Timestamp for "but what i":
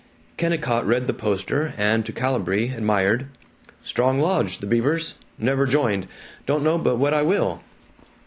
6.79-7.21